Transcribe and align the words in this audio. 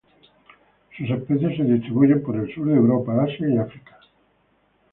Sus 0.97 1.11
especies 1.11 1.57
se 1.57 1.63
distribuyen 1.63 2.23
por 2.23 2.35
el 2.35 2.51
sur 2.55 2.65
de 2.65 2.73
Europa, 2.73 3.23
Asia 3.23 3.47
y 3.47 3.57
África. 3.59 3.99